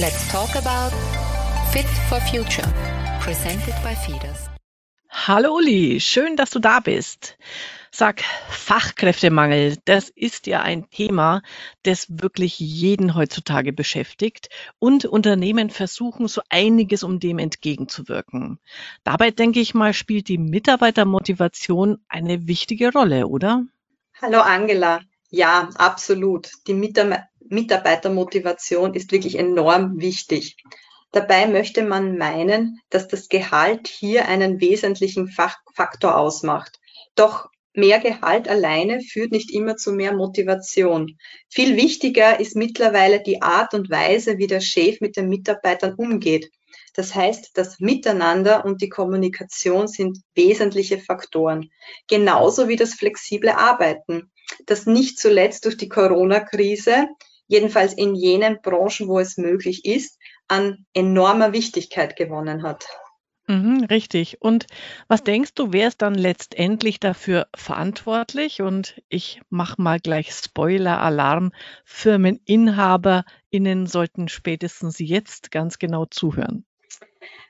Let's 0.00 0.26
talk 0.32 0.56
about 0.56 0.96
Fit 1.72 1.84
for 2.08 2.18
Future, 2.22 2.66
presented 3.20 3.74
by 3.82 3.94
Fides. 3.94 4.48
Hallo 5.10 5.54
Uli, 5.56 6.00
schön, 6.00 6.36
dass 6.36 6.48
du 6.48 6.58
da 6.58 6.80
bist. 6.80 7.36
Sag, 7.90 8.22
Fachkräftemangel, 8.48 9.76
das 9.84 10.08
ist 10.08 10.46
ja 10.46 10.62
ein 10.62 10.88
Thema, 10.88 11.42
das 11.82 12.06
wirklich 12.08 12.58
jeden 12.58 13.14
heutzutage 13.14 13.74
beschäftigt 13.74 14.48
und 14.78 15.04
Unternehmen 15.04 15.68
versuchen 15.68 16.28
so 16.28 16.40
einiges, 16.48 17.02
um 17.02 17.20
dem 17.20 17.38
entgegenzuwirken. 17.38 18.58
Dabei 19.04 19.30
denke 19.30 19.60
ich 19.60 19.74
mal, 19.74 19.92
spielt 19.92 20.28
die 20.28 20.38
Mitarbeitermotivation 20.38 21.98
eine 22.08 22.46
wichtige 22.46 22.90
Rolle, 22.90 23.26
oder? 23.26 23.66
Hallo 24.22 24.40
Angela. 24.40 25.00
Ja, 25.28 25.68
absolut. 25.76 26.50
Die 26.66 26.74
Mitarbeitermotivation 27.50 28.94
ist 28.94 29.12
wirklich 29.12 29.38
enorm 29.38 30.00
wichtig. 30.00 30.56
Dabei 31.12 31.46
möchte 31.48 31.82
man 31.82 32.16
meinen, 32.16 32.80
dass 32.88 33.08
das 33.08 33.28
Gehalt 33.28 33.88
hier 33.88 34.28
einen 34.28 34.60
wesentlichen 34.60 35.28
Faktor 35.28 36.16
ausmacht. 36.16 36.78
Doch 37.16 37.48
mehr 37.74 37.98
Gehalt 37.98 38.48
alleine 38.48 39.00
führt 39.00 39.32
nicht 39.32 39.50
immer 39.50 39.76
zu 39.76 39.92
mehr 39.92 40.14
Motivation. 40.14 41.18
Viel 41.48 41.76
wichtiger 41.76 42.38
ist 42.38 42.54
mittlerweile 42.54 43.22
die 43.22 43.42
Art 43.42 43.74
und 43.74 43.90
Weise, 43.90 44.38
wie 44.38 44.46
der 44.46 44.60
Chef 44.60 45.00
mit 45.00 45.16
den 45.16 45.28
Mitarbeitern 45.28 45.94
umgeht. 45.94 46.50
Das 46.94 47.14
heißt, 47.14 47.50
das 47.54 47.80
Miteinander 47.80 48.64
und 48.64 48.82
die 48.82 48.88
Kommunikation 48.88 49.88
sind 49.88 50.18
wesentliche 50.34 50.98
Faktoren. 50.98 51.70
Genauso 52.08 52.68
wie 52.68 52.76
das 52.76 52.94
flexible 52.94 53.50
Arbeiten, 53.50 54.30
das 54.66 54.86
nicht 54.86 55.18
zuletzt 55.18 55.64
durch 55.64 55.76
die 55.76 55.88
Corona-Krise, 55.88 57.06
jedenfalls 57.50 57.92
in 57.92 58.14
jenen 58.14 58.62
Branchen, 58.62 59.08
wo 59.08 59.18
es 59.18 59.36
möglich 59.36 59.84
ist, 59.84 60.18
an 60.46 60.86
enormer 60.94 61.52
Wichtigkeit 61.52 62.14
gewonnen 62.14 62.62
hat. 62.62 62.86
Mhm, 63.48 63.86
richtig. 63.90 64.40
Und 64.40 64.66
was 65.08 65.24
denkst 65.24 65.54
du, 65.54 65.72
wer 65.72 65.88
ist 65.88 66.00
dann 66.00 66.14
letztendlich 66.14 67.00
dafür 67.00 67.48
verantwortlich? 67.56 68.62
Und 68.62 69.02
ich 69.08 69.40
mache 69.50 69.82
mal 69.82 69.98
gleich 69.98 70.30
Spoiler-Alarm. 70.30 71.50
FirmeninhaberInnen 71.84 73.88
sollten 73.88 74.28
spätestens 74.28 75.00
jetzt 75.00 75.50
ganz 75.50 75.80
genau 75.80 76.04
zuhören. 76.04 76.64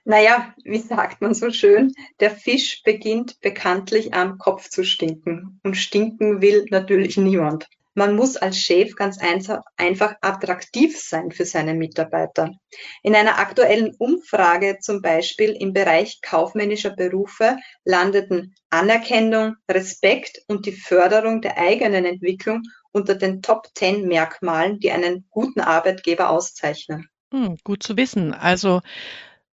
Naja, 0.07 0.55
wie 0.65 0.79
sagt 0.79 1.21
man 1.21 1.35
so 1.35 1.51
schön, 1.51 1.93
der 2.21 2.31
Fisch 2.31 2.83
beginnt 2.85 3.39
bekanntlich 3.43 4.15
am 4.15 4.39
Kopf 4.39 4.71
zu 4.71 4.83
stinken. 4.83 5.61
Und 5.63 5.77
stinken 5.77 6.41
will 6.41 6.65
natürlich 6.71 7.19
niemand. 7.19 7.69
Man 8.01 8.17
muss 8.17 8.39
als 8.39 8.59
Chef 8.59 8.95
ganz 8.97 9.19
einfach 9.19 10.15
attraktiv 10.23 10.99
sein 10.99 11.31
für 11.33 11.45
seine 11.45 11.75
Mitarbeiter. 11.75 12.51
In 13.03 13.15
einer 13.15 13.39
aktuellen 13.39 13.95
Umfrage 13.99 14.79
zum 14.81 15.03
Beispiel 15.03 15.51
im 15.51 15.75
Bereich 15.75 16.23
kaufmännischer 16.23 16.97
Berufe 16.97 17.59
landeten 17.85 18.55
Anerkennung, 18.71 19.57
Respekt 19.71 20.41
und 20.49 20.65
die 20.65 20.73
Förderung 20.73 21.43
der 21.43 21.59
eigenen 21.59 22.07
Entwicklung 22.07 22.63
unter 22.91 23.17
den 23.17 23.43
Top 23.43 23.69
10 23.75 24.09
Merkmalen, 24.09 24.79
die 24.79 24.93
einen 24.93 25.27
guten 25.29 25.61
Arbeitgeber 25.61 26.31
auszeichnen. 26.31 27.07
Hm, 27.35 27.59
gut 27.65 27.83
zu 27.83 27.99
wissen. 27.99 28.33
Also, 28.33 28.81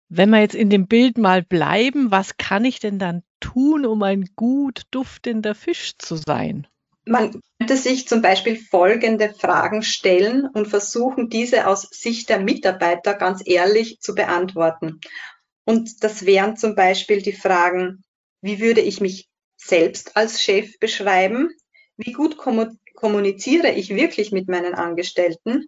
wenn 0.08 0.30
wir 0.30 0.40
jetzt 0.40 0.54
in 0.54 0.70
dem 0.70 0.86
Bild 0.86 1.18
mal 1.18 1.42
bleiben, 1.42 2.10
was 2.10 2.38
kann 2.38 2.64
ich 2.64 2.80
denn 2.80 2.98
dann 2.98 3.24
tun, 3.40 3.84
um 3.84 4.02
ein 4.02 4.24
gut 4.36 4.84
duftender 4.90 5.54
Fisch 5.54 5.98
zu 5.98 6.16
sein? 6.16 6.66
Man 7.08 7.40
könnte 7.58 7.76
sich 7.76 8.06
zum 8.06 8.22
Beispiel 8.22 8.56
folgende 8.56 9.32
Fragen 9.34 9.82
stellen 9.82 10.46
und 10.46 10.68
versuchen, 10.68 11.28
diese 11.28 11.66
aus 11.66 11.88
Sicht 11.90 12.28
der 12.28 12.40
Mitarbeiter 12.40 13.14
ganz 13.14 13.42
ehrlich 13.44 14.00
zu 14.00 14.14
beantworten. 14.14 15.00
Und 15.64 16.04
das 16.04 16.24
wären 16.24 16.56
zum 16.56 16.74
Beispiel 16.74 17.22
die 17.22 17.32
Fragen, 17.32 18.02
wie 18.40 18.60
würde 18.60 18.80
ich 18.80 19.00
mich 19.00 19.28
selbst 19.56 20.16
als 20.16 20.42
Chef 20.42 20.78
beschreiben? 20.78 21.50
Wie 21.96 22.12
gut 22.12 22.36
kommuniziere 22.38 23.72
ich 23.72 23.90
wirklich 23.90 24.30
mit 24.32 24.48
meinen 24.48 24.74
Angestellten? 24.74 25.66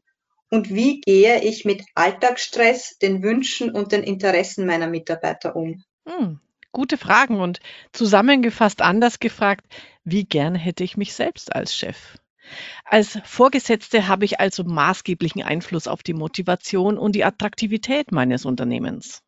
Und 0.50 0.74
wie 0.74 1.00
gehe 1.00 1.42
ich 1.42 1.64
mit 1.64 1.84
Alltagsstress, 1.94 2.98
den 2.98 3.22
Wünschen 3.22 3.70
und 3.70 3.92
den 3.92 4.02
Interessen 4.02 4.66
meiner 4.66 4.88
Mitarbeiter 4.88 5.54
um? 5.54 5.82
Hm, 6.06 6.40
gute 6.72 6.96
Fragen 6.98 7.40
und 7.40 7.60
zusammengefasst 7.92 8.82
anders 8.82 9.18
gefragt, 9.18 9.66
wie 10.04 10.24
gern 10.24 10.54
hätte 10.54 10.84
ich 10.84 10.96
mich 10.96 11.14
selbst 11.14 11.54
als 11.54 11.74
Chef? 11.74 12.18
Als 12.84 13.18
Vorgesetzte 13.24 14.08
habe 14.08 14.24
ich 14.24 14.40
also 14.40 14.64
maßgeblichen 14.64 15.42
Einfluss 15.42 15.86
auf 15.86 16.02
die 16.02 16.14
Motivation 16.14 16.98
und 16.98 17.14
die 17.14 17.24
Attraktivität 17.24 18.12
meines 18.12 18.44
Unternehmens. 18.44 19.22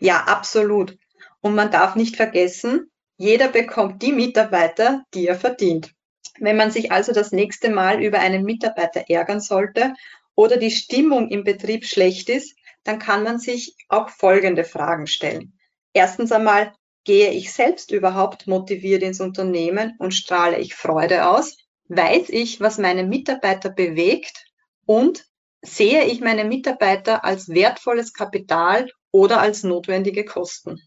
Ja, 0.00 0.24
absolut. 0.24 0.98
Und 1.40 1.54
man 1.54 1.70
darf 1.70 1.94
nicht 1.94 2.16
vergessen, 2.16 2.90
jeder 3.16 3.48
bekommt 3.48 4.02
die 4.02 4.12
Mitarbeiter, 4.12 5.04
die 5.14 5.26
er 5.26 5.34
verdient. 5.34 5.92
Wenn 6.38 6.56
man 6.56 6.70
sich 6.70 6.92
also 6.92 7.12
das 7.12 7.32
nächste 7.32 7.70
Mal 7.70 8.02
über 8.02 8.20
einen 8.20 8.44
Mitarbeiter 8.44 9.04
ärgern 9.08 9.40
sollte 9.40 9.94
oder 10.34 10.56
die 10.56 10.70
Stimmung 10.70 11.28
im 11.30 11.42
Betrieb 11.42 11.84
schlecht 11.84 12.28
ist, 12.28 12.56
dann 12.84 12.98
kann 12.98 13.24
man 13.24 13.38
sich 13.38 13.74
auch 13.88 14.08
folgende 14.08 14.64
Fragen 14.64 15.06
stellen. 15.06 15.57
Erstens 15.98 16.32
einmal, 16.32 16.72
Gehe 17.08 17.30
ich 17.30 17.54
selbst 17.54 17.90
überhaupt 17.90 18.46
motiviert 18.46 19.02
ins 19.02 19.22
Unternehmen 19.22 19.94
und 19.98 20.12
strahle 20.12 20.58
ich 20.58 20.74
Freude 20.74 21.26
aus? 21.26 21.56
Weiß 21.88 22.28
ich, 22.28 22.60
was 22.60 22.76
meine 22.76 23.02
Mitarbeiter 23.02 23.70
bewegt? 23.70 24.44
Und 24.84 25.24
sehe 25.62 26.04
ich 26.04 26.20
meine 26.20 26.44
Mitarbeiter 26.44 27.24
als 27.24 27.48
wertvolles 27.48 28.12
Kapital 28.12 28.90
oder 29.10 29.40
als 29.40 29.62
notwendige 29.62 30.26
Kosten? 30.26 30.82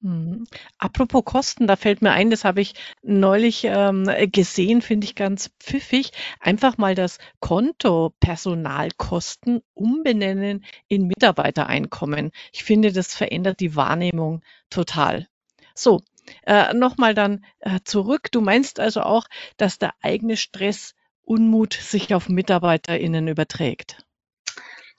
Mhm. 0.00 0.44
Apropos 0.78 1.24
Kosten, 1.24 1.66
da 1.66 1.76
fällt 1.76 2.02
mir 2.02 2.12
ein, 2.12 2.30
das 2.30 2.44
habe 2.44 2.60
ich 2.60 2.74
neulich 3.02 3.64
ähm, 3.64 4.08
gesehen, 4.30 4.80
finde 4.80 5.06
ich 5.06 5.14
ganz 5.14 5.50
pfiffig. 5.60 6.12
Einfach 6.40 6.78
mal 6.78 6.94
das 6.94 7.18
Konto 7.40 8.14
Personalkosten 8.20 9.62
umbenennen 9.74 10.64
in 10.86 11.06
Mitarbeitereinkommen. 11.06 12.30
Ich 12.52 12.64
finde, 12.64 12.92
das 12.92 13.14
verändert 13.14 13.60
die 13.60 13.74
Wahrnehmung 13.74 14.42
total. 14.70 15.26
So, 15.74 16.00
äh, 16.44 16.74
nochmal 16.74 17.14
dann 17.14 17.44
äh, 17.60 17.80
zurück. 17.84 18.30
Du 18.30 18.40
meinst 18.40 18.78
also 18.78 19.02
auch, 19.02 19.26
dass 19.56 19.78
der 19.78 19.94
eigene 20.02 20.36
Stress 20.36 20.94
Unmut 21.28 21.74
sich 21.74 22.14
auf 22.14 22.30
MitarbeiterInnen 22.30 23.28
überträgt? 23.28 23.98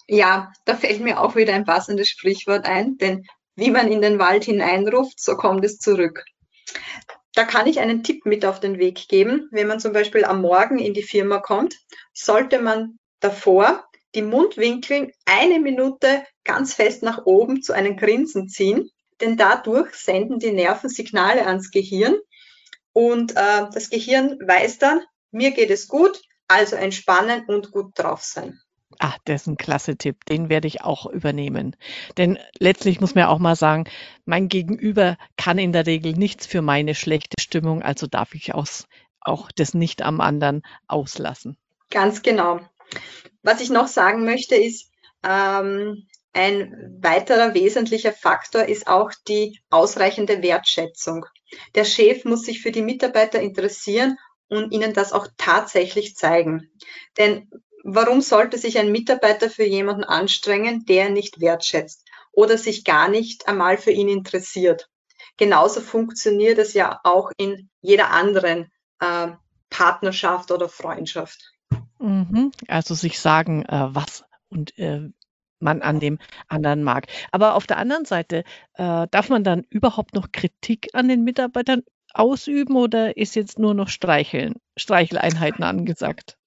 Ja, 0.07 0.51
da 0.65 0.75
fällt 0.75 1.01
mir 1.01 1.19
auch 1.19 1.35
wieder 1.35 1.53
ein 1.53 1.65
passendes 1.65 2.09
Sprichwort 2.09 2.65
ein, 2.65 2.97
denn 2.97 3.25
wie 3.59 3.71
man 3.71 3.91
in 3.91 4.01
den 4.01 4.19
Wald 4.19 4.43
hineinruft, 4.43 5.21
so 5.21 5.35
kommt 5.35 5.63
es 5.65 5.77
zurück. 5.77 6.23
Da 7.33 7.43
kann 7.43 7.67
ich 7.67 7.79
einen 7.79 8.03
Tipp 8.03 8.25
mit 8.25 8.45
auf 8.45 8.59
den 8.59 8.79
Weg 8.79 9.07
geben. 9.07 9.47
Wenn 9.51 9.67
man 9.67 9.79
zum 9.79 9.93
Beispiel 9.93 10.25
am 10.25 10.41
Morgen 10.41 10.79
in 10.79 10.93
die 10.93 11.03
Firma 11.03 11.39
kommt, 11.39 11.75
sollte 12.13 12.59
man 12.61 12.97
davor 13.19 13.85
die 14.15 14.21
Mundwinkel 14.21 15.11
eine 15.25 15.59
Minute 15.59 16.23
ganz 16.43 16.73
fest 16.73 17.03
nach 17.03 17.25
oben 17.25 17.61
zu 17.61 17.73
einem 17.73 17.95
Grinsen 17.95 18.49
ziehen, 18.49 18.89
denn 19.21 19.37
dadurch 19.37 19.93
senden 19.93 20.39
die 20.39 20.51
Nerven 20.51 20.89
Signale 20.89 21.45
ans 21.45 21.69
Gehirn 21.69 22.15
und 22.93 23.33
äh, 23.33 23.67
das 23.71 23.89
Gehirn 23.89 24.39
weiß 24.45 24.79
dann, 24.79 25.01
mir 25.31 25.51
geht 25.51 25.69
es 25.69 25.87
gut, 25.87 26.19
also 26.47 26.75
entspannen 26.75 27.45
und 27.47 27.71
gut 27.71 27.91
drauf 27.95 28.23
sein. 28.23 28.59
Ah, 28.99 29.15
das 29.23 29.41
ist 29.41 29.47
ein 29.47 29.57
klasse 29.57 29.95
Tipp. 29.95 30.25
Den 30.25 30.49
werde 30.49 30.67
ich 30.67 30.81
auch 30.81 31.05
übernehmen. 31.05 31.77
Denn 32.17 32.37
letztlich 32.59 32.99
muss 32.99 33.15
man 33.15 33.23
ja 33.23 33.27
auch 33.29 33.39
mal 33.39 33.55
sagen, 33.55 33.85
mein 34.25 34.49
Gegenüber 34.49 35.17
kann 35.37 35.57
in 35.57 35.71
der 35.71 35.85
Regel 35.85 36.13
nichts 36.13 36.45
für 36.45 36.61
meine 36.61 36.95
schlechte 36.95 37.41
Stimmung, 37.41 37.81
also 37.81 38.07
darf 38.07 38.35
ich 38.35 38.53
auch, 38.53 38.67
auch 39.21 39.51
das 39.53 39.73
nicht 39.73 40.01
am 40.01 40.19
anderen 40.19 40.63
auslassen. 40.87 41.57
Ganz 41.89 42.21
genau. 42.21 42.59
Was 43.41 43.61
ich 43.61 43.69
noch 43.69 43.87
sagen 43.87 44.25
möchte, 44.25 44.55
ist, 44.55 44.91
ähm, 45.23 46.05
ein 46.33 46.97
weiterer 47.01 47.53
wesentlicher 47.53 48.13
Faktor 48.13 48.65
ist 48.65 48.87
auch 48.87 49.11
die 49.27 49.59
ausreichende 49.69 50.43
Wertschätzung. 50.43 51.25
Der 51.73 51.85
Chef 51.85 52.25
muss 52.25 52.43
sich 52.43 52.61
für 52.61 52.71
die 52.71 52.83
Mitarbeiter 52.83 53.39
interessieren 53.39 54.17
und 54.49 54.71
ihnen 54.71 54.93
das 54.93 55.13
auch 55.13 55.27
tatsächlich 55.37 56.15
zeigen. 56.15 56.69
Denn 57.17 57.49
warum 57.95 58.21
sollte 58.21 58.57
sich 58.57 58.77
ein 58.77 58.91
Mitarbeiter 58.91 59.49
für 59.49 59.65
jemanden 59.65 60.03
anstrengen, 60.03 60.85
der 60.85 61.09
nicht 61.09 61.39
wertschätzt 61.39 62.07
oder 62.31 62.57
sich 62.57 62.83
gar 62.83 63.09
nicht 63.09 63.47
einmal 63.47 63.77
für 63.77 63.91
ihn 63.91 64.09
interessiert? 64.09 64.89
Genauso 65.37 65.81
funktioniert 65.81 66.57
es 66.57 66.73
ja 66.73 66.99
auch 67.03 67.31
in 67.37 67.69
jeder 67.81 68.11
anderen 68.11 68.71
äh, 68.99 69.29
Partnerschaft 69.69 70.51
oder 70.51 70.67
Freundschaft. 70.67 71.53
Mhm. 71.99 72.51
Also 72.67 72.93
sich 72.95 73.19
sagen, 73.19 73.63
äh, 73.63 73.87
was 73.93 74.23
und 74.49 74.77
äh, 74.77 75.09
man 75.59 75.81
an 75.81 75.99
dem 75.99 76.19
anderen 76.47 76.83
mag. 76.83 77.07
Aber 77.31 77.55
auf 77.55 77.67
der 77.67 77.77
anderen 77.77 78.05
Seite, 78.05 78.43
äh, 78.75 79.07
darf 79.11 79.29
man 79.29 79.43
dann 79.43 79.65
überhaupt 79.69 80.15
noch 80.15 80.31
Kritik 80.31 80.89
an 80.93 81.07
den 81.07 81.23
Mitarbeitern 81.23 81.83
ausüben 82.13 82.75
oder 82.75 83.17
ist 83.17 83.35
jetzt 83.35 83.59
nur 83.59 83.73
noch 83.73 83.89
Streicheln, 83.89 84.55
Streicheleinheiten 84.77 85.63
angesagt? 85.63 86.38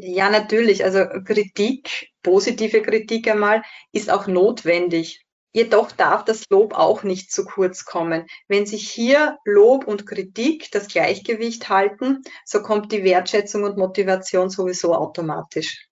Ja, 0.00 0.30
natürlich. 0.30 0.84
Also 0.84 1.04
Kritik, 1.24 2.12
positive 2.22 2.82
Kritik 2.82 3.28
einmal, 3.28 3.62
ist 3.92 4.10
auch 4.10 4.26
notwendig. 4.26 5.24
Jedoch 5.52 5.92
darf 5.92 6.24
das 6.24 6.44
Lob 6.50 6.74
auch 6.74 7.04
nicht 7.04 7.30
zu 7.30 7.44
kurz 7.44 7.84
kommen. 7.84 8.26
Wenn 8.48 8.66
sich 8.66 8.90
hier 8.90 9.38
Lob 9.44 9.86
und 9.86 10.04
Kritik 10.04 10.68
das 10.72 10.88
Gleichgewicht 10.88 11.68
halten, 11.68 12.22
so 12.44 12.60
kommt 12.60 12.90
die 12.90 13.04
Wertschätzung 13.04 13.62
und 13.62 13.76
Motivation 13.76 14.50
sowieso 14.50 14.96
automatisch. 14.96 15.86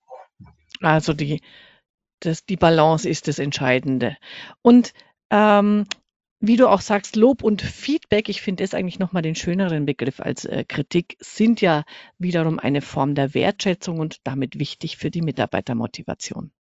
Also 0.81 1.13
die, 1.13 1.41
das, 2.19 2.45
die 2.45 2.57
Balance 2.57 3.09
ist 3.09 3.29
das 3.29 3.39
Entscheidende. 3.39 4.17
Und 4.63 4.95
ähm, 5.31 5.87
wie 6.43 6.56
du 6.56 6.69
auch 6.69 6.81
sagst, 6.81 7.15
Lob 7.15 7.44
und 7.44 7.62
Feedback, 7.62 8.29
ich 8.29 8.43
finde 8.43 8.65
das 8.65 8.75
eigentlich 8.75 8.99
nochmal 8.99 9.23
den 9.23 9.37
schöneren 9.37 9.87
Begriff 9.87 10.19
als 10.19 10.44
äh, 10.44 10.65
Kritik, 10.67 11.17
sind 11.21 11.61
ja 11.61 11.85
wiederum 12.19 12.59
eine 12.59 12.83
Form 12.83 13.15
der 13.15 13.33
Wertschätzung 13.33 14.00
und 14.00 14.19
damit 14.25 14.59
wichtig 14.59 14.97
für 14.97 15.11
die 15.11 15.23
Mitarbeitermotivation. 15.23 16.50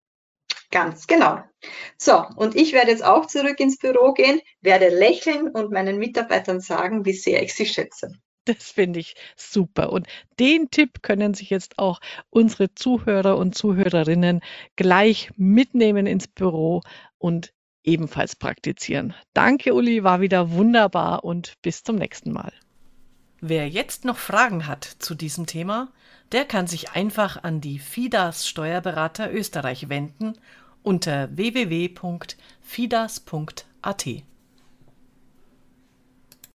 Ganz 0.70 1.08
genau. 1.08 1.40
So, 1.98 2.24
und 2.36 2.54
ich 2.54 2.72
werde 2.72 2.92
jetzt 2.92 3.04
auch 3.04 3.26
zurück 3.26 3.58
ins 3.58 3.76
Büro 3.76 4.12
gehen, 4.12 4.40
werde 4.60 4.88
lächeln 4.88 5.48
und 5.48 5.72
meinen 5.72 5.98
Mitarbeitern 5.98 6.60
sagen, 6.60 7.04
wie 7.04 7.12
sehr 7.12 7.42
ich 7.42 7.52
sie 7.52 7.66
schätze. 7.66 8.12
Das 8.44 8.70
finde 8.70 9.00
ich 9.00 9.16
super. 9.36 9.92
Und 9.92 10.06
den 10.38 10.70
Tipp 10.70 11.02
können 11.02 11.34
sich 11.34 11.50
jetzt 11.50 11.78
auch 11.78 12.00
unsere 12.30 12.72
Zuhörer 12.74 13.36
und 13.36 13.56
Zuhörerinnen 13.56 14.42
gleich 14.76 15.30
mitnehmen 15.36 16.06
ins 16.06 16.28
Büro 16.28 16.82
und 17.18 17.52
ebenfalls 17.84 18.36
praktizieren. 18.36 19.14
Danke, 19.34 19.74
Uli, 19.74 20.04
war 20.04 20.20
wieder 20.20 20.50
wunderbar 20.50 21.24
und 21.24 21.54
bis 21.62 21.82
zum 21.82 21.96
nächsten 21.96 22.32
Mal. 22.32 22.52
Wer 23.40 23.68
jetzt 23.68 24.04
noch 24.04 24.18
Fragen 24.18 24.68
hat 24.68 24.84
zu 24.84 25.16
diesem 25.16 25.46
Thema, 25.46 25.90
der 26.30 26.44
kann 26.44 26.66
sich 26.66 26.90
einfach 26.90 27.42
an 27.42 27.60
die 27.60 27.78
FIDAS 27.78 28.48
Steuerberater 28.48 29.32
Österreich 29.32 29.88
wenden 29.88 30.34
unter 30.82 31.34
www.fidas.at. 31.36 34.06